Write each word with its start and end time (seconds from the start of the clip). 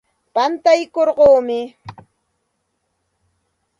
Pantaykurquumi. 0.35 1.59